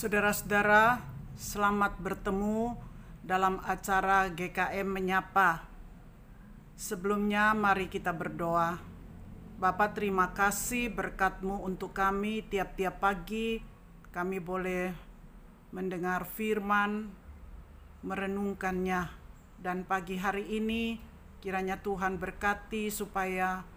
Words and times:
Saudara-saudara, 0.00 0.96
selamat 1.36 2.00
bertemu 2.00 2.72
dalam 3.20 3.60
acara 3.60 4.32
GKM 4.32 4.88
Menyapa. 4.88 5.68
Sebelumnya 6.72 7.52
mari 7.52 7.92
kita 7.92 8.08
berdoa. 8.08 8.80
Bapak 9.60 9.92
terima 9.92 10.32
kasih 10.32 10.88
berkatmu 10.88 11.68
untuk 11.68 11.92
kami 11.92 12.40
tiap-tiap 12.48 12.96
pagi 12.96 13.60
kami 14.08 14.40
boleh 14.40 14.88
mendengar 15.68 16.24
firman, 16.24 17.12
merenungkannya. 18.00 19.04
Dan 19.60 19.84
pagi 19.84 20.16
hari 20.16 20.48
ini 20.48 20.96
kiranya 21.44 21.76
Tuhan 21.76 22.16
berkati 22.16 22.88
supaya 22.88 23.68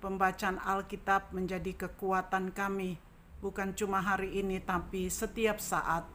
pembacaan 0.00 0.56
Alkitab 0.56 1.36
menjadi 1.36 1.84
kekuatan 1.84 2.56
kami 2.56 3.05
bukan 3.40 3.76
cuma 3.76 4.00
hari 4.00 4.40
ini 4.40 4.62
tapi 4.62 5.12
setiap 5.12 5.60
saat. 5.60 6.06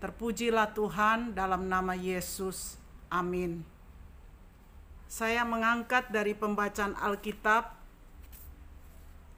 Terpujilah 0.00 0.72
Tuhan 0.72 1.36
dalam 1.36 1.68
nama 1.68 1.92
Yesus. 1.92 2.80
Amin. 3.12 3.62
Saya 5.10 5.42
mengangkat 5.44 6.08
dari 6.08 6.32
pembacaan 6.32 6.96
Alkitab 6.96 7.76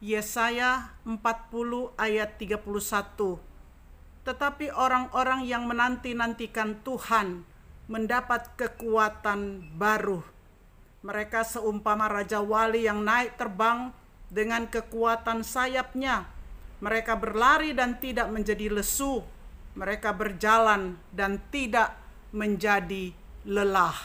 Yesaya 0.03 0.99
40 1.07 1.95
ayat 1.95 2.39
31. 2.39 3.39
Tetapi 4.23 4.67
orang-orang 4.71 5.47
yang 5.47 5.67
menanti-nantikan 5.67 6.83
Tuhan 6.83 7.43
mendapat 7.91 8.55
kekuatan 8.55 9.73
baru. 9.75 10.23
Mereka 11.03 11.43
seumpama 11.43 12.07
raja 12.07 12.39
wali 12.39 12.87
yang 12.87 13.03
naik 13.03 13.35
terbang 13.35 13.91
dengan 14.31 14.71
kekuatan 14.71 15.43
sayapnya 15.43 16.32
mereka 16.83 17.15
berlari 17.15 17.71
dan 17.79 18.03
tidak 18.03 18.27
menjadi 18.35 18.67
lesu. 18.75 19.23
Mereka 19.79 20.13
berjalan 20.19 20.99
dan 21.15 21.39
tidak 21.49 21.95
menjadi 22.35 23.15
lelah. 23.47 23.97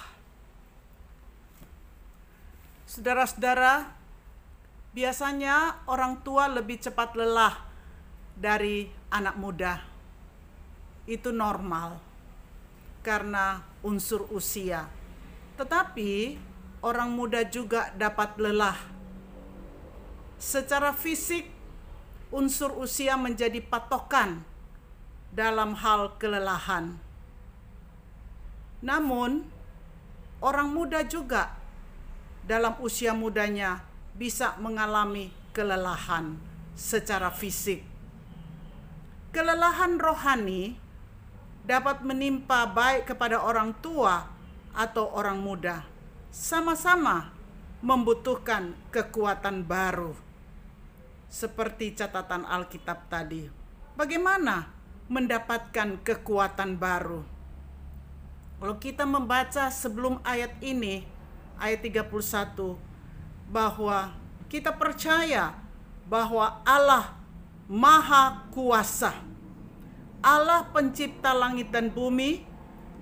Saudara-saudara, 2.87 3.91
biasanya 4.95 5.83
orang 5.91 6.23
tua 6.23 6.47
lebih 6.47 6.79
cepat 6.79 7.17
lelah 7.19 7.65
dari 8.37 8.87
anak 9.11 9.35
muda. 9.35 9.83
Itu 11.03 11.35
normal 11.35 11.99
karena 13.03 13.59
unsur 13.83 14.29
usia. 14.31 14.87
Tetapi 15.59 16.37
orang 16.85 17.09
muda 17.11 17.43
juga 17.43 17.91
dapat 17.97 18.37
lelah. 18.39 18.79
Secara 20.37 20.93
fisik 20.93 21.56
unsur 22.31 22.75
usia 22.75 23.15
menjadi 23.15 23.63
patokan 23.63 24.43
dalam 25.31 25.75
hal 25.79 26.19
kelelahan. 26.19 26.99
Namun, 28.83 29.47
orang 30.43 30.69
muda 30.69 31.07
juga 31.07 31.55
dalam 32.43 32.75
usia 32.83 33.15
mudanya 33.15 33.83
bisa 34.13 34.59
mengalami 34.59 35.31
kelelahan 35.55 36.37
secara 36.75 37.31
fisik. 37.31 37.83
Kelelahan 39.31 39.99
rohani 39.99 40.77
dapat 41.67 42.01
menimpa 42.03 42.63
baik 42.69 43.11
kepada 43.13 43.43
orang 43.43 43.75
tua 43.83 44.23
atau 44.77 45.09
orang 45.11 45.41
muda, 45.41 45.83
sama-sama 46.31 47.33
membutuhkan 47.81 48.73
kekuatan 48.93 49.65
baru 49.65 50.26
seperti 51.27 51.93
catatan 51.95 52.47
Alkitab 52.47 53.11
tadi. 53.11 53.47
Bagaimana 53.99 54.71
mendapatkan 55.11 55.99
kekuatan 56.03 56.79
baru? 56.79 57.23
Kalau 58.57 58.75
kita 58.81 59.05
membaca 59.05 59.69
sebelum 59.69 60.17
ayat 60.25 60.57
ini, 60.65 61.05
ayat 61.61 61.85
31, 61.85 62.73
bahwa 63.53 64.17
kita 64.49 64.73
percaya 64.73 65.53
bahwa 66.09 66.63
Allah 66.65 67.13
Maha 67.69 68.47
Kuasa, 68.49 69.13
Allah 70.23 70.65
Pencipta 70.73 71.35
langit 71.35 71.69
dan 71.69 71.93
bumi, 71.93 72.47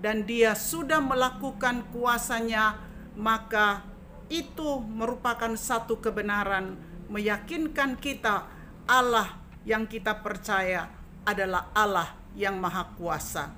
dan 0.03 0.27
Dia 0.27 0.57
sudah 0.57 0.99
melakukan 0.99 1.87
kuasanya, 1.95 2.81
maka 3.15 3.85
itu 4.27 4.81
merupakan 4.81 5.53
satu 5.55 6.01
kebenaran 6.01 6.75
meyakinkan 7.09 7.97
kita 7.99 8.47
Allah 8.85 9.37
yang 9.65 9.89
kita 9.89 10.21
percaya 10.21 10.89
adalah 11.25 11.73
Allah 11.73 12.13
yang 12.37 12.57
maha 12.61 12.85
kuasa. 12.93 13.49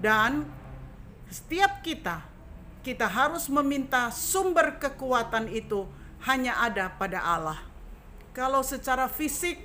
Dan 0.00 0.48
setiap 1.28 1.84
kita, 1.84 2.24
kita 2.80 3.08
harus 3.08 3.48
meminta 3.48 4.08
sumber 4.12 4.76
kekuatan 4.80 5.48
itu 5.52 5.84
hanya 6.24 6.60
ada 6.64 6.88
pada 6.88 7.20
Allah. 7.20 7.60
Kalau 8.32 8.64
secara 8.64 9.06
fisik 9.08 9.60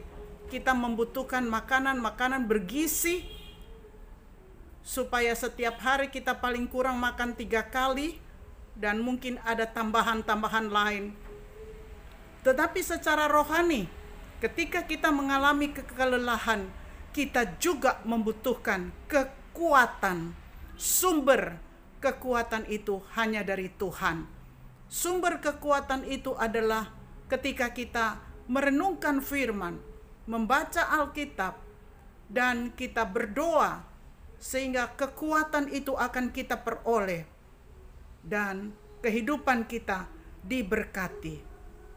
kita 0.51 0.75
membutuhkan 0.75 1.46
makanan-makanan 1.47 2.46
bergizi, 2.46 3.24
supaya 4.81 5.36
setiap 5.38 5.78
hari 5.80 6.09
kita 6.09 6.34
paling 6.34 6.66
kurang 6.66 6.97
makan 6.97 7.38
tiga 7.38 7.62
kali, 7.62 8.18
dan 8.80 9.03
mungkin 9.03 9.38
ada 9.44 9.68
tambahan-tambahan 9.68 10.72
lain 10.72 11.12
tetapi 12.40 12.80
secara 12.80 13.28
rohani, 13.28 13.92
ketika 14.40 14.88
kita 14.88 15.12
mengalami 15.12 15.76
kelelahan, 15.76 16.72
kita 17.12 17.60
juga 17.60 18.00
membutuhkan 18.08 18.96
kekuatan. 19.12 20.32
Sumber 20.80 21.60
kekuatan 22.00 22.64
itu 22.72 23.04
hanya 23.20 23.44
dari 23.44 23.68
Tuhan. 23.76 24.24
Sumber 24.88 25.44
kekuatan 25.44 26.08
itu 26.08 26.32
adalah 26.40 26.88
ketika 27.28 27.76
kita 27.76 28.24
merenungkan 28.48 29.20
firman, 29.20 29.76
membaca 30.24 30.88
Alkitab, 30.96 31.60
dan 32.32 32.72
kita 32.72 33.04
berdoa, 33.04 33.84
sehingga 34.40 34.96
kekuatan 34.96 35.68
itu 35.76 35.92
akan 35.92 36.32
kita 36.32 36.64
peroleh, 36.64 37.28
dan 38.24 38.72
kehidupan 39.04 39.68
kita 39.68 40.08
diberkati 40.48 41.49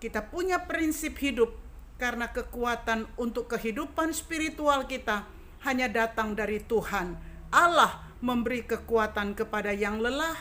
kita 0.03 0.19
punya 0.27 0.67
prinsip 0.67 1.15
hidup 1.23 1.55
karena 1.95 2.27
kekuatan 2.35 3.07
untuk 3.15 3.47
kehidupan 3.55 4.11
spiritual 4.11 4.91
kita 4.91 5.31
hanya 5.63 5.87
datang 5.87 6.35
dari 6.35 6.59
Tuhan. 6.59 7.15
Allah 7.55 8.03
memberi 8.19 8.67
kekuatan 8.67 9.39
kepada 9.39 9.71
yang 9.71 10.03
lelah, 10.03 10.35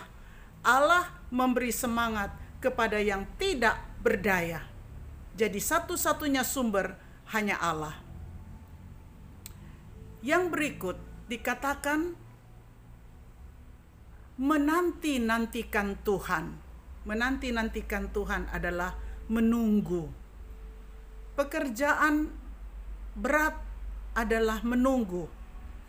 Allah 0.66 1.14
memberi 1.30 1.70
semangat 1.70 2.34
kepada 2.58 2.98
yang 2.98 3.30
tidak 3.38 3.78
berdaya. 4.02 4.66
Jadi 5.38 5.62
satu-satunya 5.62 6.42
sumber 6.42 6.98
hanya 7.30 7.62
Allah. 7.62 7.94
Yang 10.26 10.44
berikut 10.50 10.98
dikatakan 11.30 12.18
menanti-nantikan 14.42 16.02
Tuhan. 16.02 16.58
Menanti-nantikan 17.06 18.10
Tuhan 18.14 18.50
adalah 18.50 19.11
menunggu. 19.32 20.12
Pekerjaan 21.40 22.28
berat 23.16 23.56
adalah 24.12 24.60
menunggu. 24.68 25.32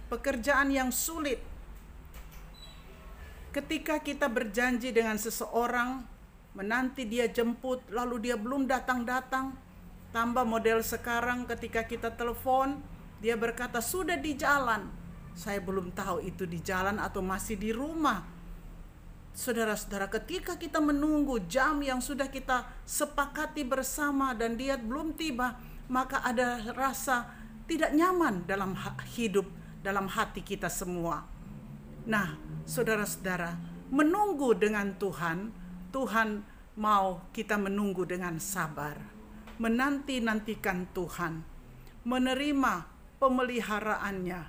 Pekerjaan 0.06 0.70
yang 0.70 0.94
sulit. 0.94 1.42
Ketika 3.50 3.98
kita 3.98 4.30
berjanji 4.30 4.94
dengan 4.94 5.18
seseorang, 5.18 6.06
menanti 6.54 7.02
dia 7.04 7.26
jemput, 7.26 7.82
lalu 7.90 8.30
dia 8.30 8.38
belum 8.38 8.70
datang-datang, 8.70 9.58
tambah 10.14 10.46
model 10.46 10.80
sekarang 10.80 11.44
ketika 11.50 11.84
kita 11.84 12.14
telepon, 12.14 12.80
dia 13.18 13.34
berkata 13.34 13.82
sudah 13.82 14.16
di 14.16 14.38
jalan. 14.38 14.88
Saya 15.34 15.58
belum 15.58 15.92
tahu 15.92 16.22
itu 16.24 16.46
di 16.46 16.62
jalan 16.62 17.00
atau 17.02 17.20
masih 17.20 17.58
di 17.58 17.74
rumah 17.74 18.41
Saudara-saudara, 19.32 20.12
ketika 20.12 20.60
kita 20.60 20.76
menunggu 20.76 21.40
jam 21.48 21.80
yang 21.80 22.04
sudah 22.04 22.28
kita 22.28 22.68
sepakati 22.84 23.64
bersama 23.64 24.36
dan 24.36 24.60
dia 24.60 24.76
belum 24.76 25.16
tiba, 25.16 25.56
maka 25.88 26.20
ada 26.20 26.60
rasa 26.76 27.32
tidak 27.64 27.96
nyaman 27.96 28.44
dalam 28.44 28.76
hidup, 29.16 29.48
dalam 29.80 30.04
hati 30.04 30.44
kita 30.44 30.68
semua. 30.68 31.24
Nah, 32.04 32.36
saudara-saudara, 32.68 33.56
menunggu 33.88 34.52
dengan 34.52 34.92
Tuhan, 35.00 35.48
Tuhan 35.88 36.44
mau 36.76 37.24
kita 37.32 37.56
menunggu 37.56 38.04
dengan 38.04 38.36
sabar, 38.36 39.00
menanti-nantikan 39.56 40.92
Tuhan, 40.92 41.40
menerima 42.04 42.74
pemeliharaannya, 43.16 44.42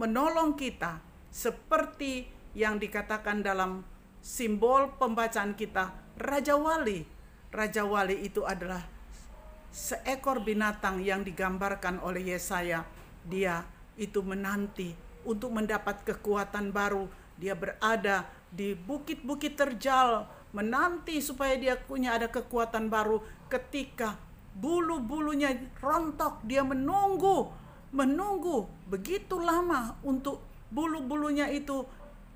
menolong 0.00 0.56
kita 0.56 1.00
seperti 1.28 2.35
yang 2.56 2.80
dikatakan 2.80 3.44
dalam 3.44 3.84
simbol 4.24 4.96
pembacaan 4.96 5.52
kita 5.52 5.92
Raja 6.16 6.56
Wali. 6.56 7.04
Raja 7.52 7.84
Wali 7.84 8.24
itu 8.24 8.48
adalah 8.48 8.80
seekor 9.68 10.40
binatang 10.40 11.04
yang 11.04 11.20
digambarkan 11.20 12.00
oleh 12.00 12.32
Yesaya. 12.32 12.88
Dia 13.28 13.60
itu 14.00 14.24
menanti 14.24 14.96
untuk 15.28 15.52
mendapat 15.52 16.00
kekuatan 16.08 16.72
baru. 16.72 17.04
Dia 17.36 17.52
berada 17.52 18.24
di 18.48 18.72
bukit-bukit 18.72 19.60
terjal, 19.60 20.24
menanti 20.56 21.20
supaya 21.20 21.60
dia 21.60 21.76
punya 21.76 22.16
ada 22.16 22.32
kekuatan 22.32 22.88
baru 22.88 23.20
ketika 23.52 24.16
bulu-bulunya 24.56 25.52
rontok, 25.84 26.40
dia 26.48 26.64
menunggu, 26.64 27.52
menunggu 27.92 28.64
begitu 28.88 29.36
lama 29.36 29.92
untuk 30.00 30.40
bulu-bulunya 30.72 31.52
itu 31.52 31.84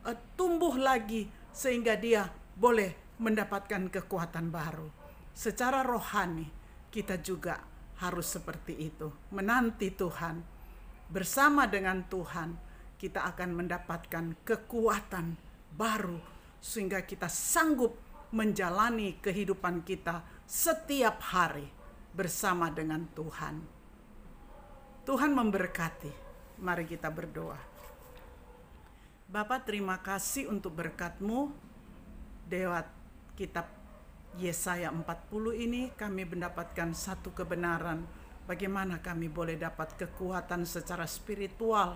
uh, 0.07 0.17
tumbuh 0.37 0.77
lagi 0.77 1.29
sehingga 1.51 1.97
dia 1.99 2.29
boleh 2.57 3.17
mendapatkan 3.21 3.89
kekuatan 3.93 4.49
baru. 4.49 4.89
Secara 5.33 5.85
rohani 5.85 6.49
kita 6.91 7.21
juga 7.21 7.61
harus 8.01 8.27
seperti 8.29 8.77
itu, 8.81 9.13
menanti 9.33 9.93
Tuhan. 9.93 10.41
Bersama 11.11 11.67
dengan 11.67 12.07
Tuhan, 12.07 12.57
kita 12.97 13.25
akan 13.35 13.51
mendapatkan 13.57 14.45
kekuatan 14.47 15.37
baru 15.75 16.21
sehingga 16.61 17.03
kita 17.05 17.27
sanggup 17.27 17.97
menjalani 18.31 19.19
kehidupan 19.19 19.83
kita 19.83 20.23
setiap 20.47 21.19
hari 21.35 21.67
bersama 22.15 22.71
dengan 22.71 23.09
Tuhan. 23.17 23.81
Tuhan 25.09 25.33
memberkati. 25.35 26.13
Mari 26.61 26.85
kita 26.85 27.09
berdoa. 27.09 27.70
Bapak 29.31 29.63
terima 29.63 29.95
kasih 30.03 30.51
untuk 30.51 30.75
berkatmu. 30.75 31.55
Dewa 32.51 32.83
kitab 33.39 33.71
Yesaya 34.35 34.91
40 34.91 35.07
ini 35.55 35.95
kami 35.95 36.27
mendapatkan 36.27 36.91
satu 36.91 37.31
kebenaran 37.31 38.03
bagaimana 38.51 38.99
kami 38.99 39.31
boleh 39.31 39.55
dapat 39.55 39.95
kekuatan 39.95 40.67
secara 40.67 41.07
spiritual, 41.07 41.95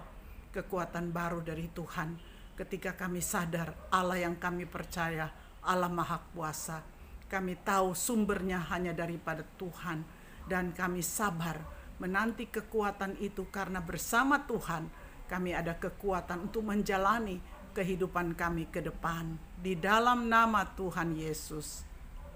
kekuatan 0.55 1.11
baru 1.11 1.43
dari 1.43 1.67
Tuhan 1.75 2.15
ketika 2.55 2.95
kami 2.95 3.19
sadar 3.19 3.91
Allah 3.91 4.23
yang 4.31 4.39
kami 4.39 4.71
percaya, 4.71 5.27
Allah 5.67 5.91
Maha 5.91 6.23
Kuasa. 6.31 6.87
Kami 7.27 7.59
tahu 7.67 7.99
sumbernya 7.99 8.63
hanya 8.71 8.95
daripada 8.95 9.43
Tuhan 9.59 10.07
dan 10.47 10.71
kami 10.71 11.03
sabar 11.03 11.59
menanti 11.99 12.47
kekuatan 12.47 13.19
itu 13.19 13.51
karena 13.51 13.83
bersama 13.83 14.47
Tuhan 14.47 14.87
kami 15.29 15.57
ada 15.57 15.77
kekuatan 15.77 16.49
untuk 16.51 16.65
menjalani 16.65 17.41
kehidupan 17.75 18.39
kami 18.39 18.71
ke 18.71 18.81
depan. 18.81 19.37
Di 19.59 19.75
dalam 19.75 20.31
nama 20.31 20.65
Tuhan 20.77 21.17
Yesus. 21.19 21.83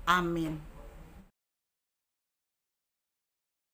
Amin. 0.08 0.67